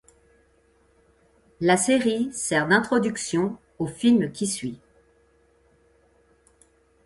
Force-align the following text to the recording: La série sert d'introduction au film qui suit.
La 1.59 1.77
série 1.77 2.33
sert 2.33 2.67
d'introduction 2.67 3.59
au 3.77 3.85
film 3.85 4.31
qui 4.31 4.47
suit. 4.47 4.79